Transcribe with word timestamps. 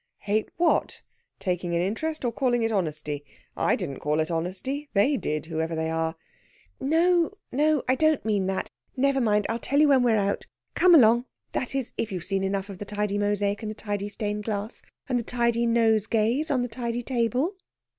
"Hate 0.21 0.49
what? 0.57 1.03
Taking 1.37 1.75
an 1.75 1.81
interest 1.83 2.25
or 2.25 2.31
calling 2.31 2.63
it 2.63 2.71
honesty? 2.71 3.23
I 3.55 3.75
didn't 3.75 3.99
call 3.99 4.19
it 4.19 4.31
honesty. 4.31 4.89
They 4.93 5.15
did, 5.15 5.45
whoever 5.45 5.75
they 5.75 5.91
are!" 5.91 6.15
"No, 6.79 7.37
no 7.51 7.83
I 7.87 7.93
don't 7.93 8.25
mean 8.25 8.47
that. 8.47 8.71
Never 8.97 9.21
mind. 9.21 9.45
I'll 9.47 9.59
tell 9.59 9.79
you 9.79 9.89
when 9.89 10.01
we're 10.01 10.17
out. 10.17 10.47
Come 10.73 10.95
along 10.95 11.25
that 11.51 11.75
is, 11.75 11.91
if 11.97 12.11
you've 12.11 12.23
seen 12.25 12.43
enough 12.43 12.67
of 12.67 12.79
the 12.79 12.83
tidy 12.85 13.19
mosaic 13.19 13.61
and 13.61 13.69
the 13.69 13.75
tidy 13.75 14.09
stained 14.09 14.43
glass, 14.43 14.81
and 15.07 15.19
the 15.19 15.23
tidy 15.23 15.67
nosegays 15.67 16.49
on 16.49 16.63
the 16.63 16.67
tidy 16.67 17.03
table." 17.03 17.53